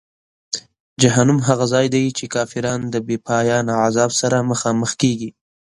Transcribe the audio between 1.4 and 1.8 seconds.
هغه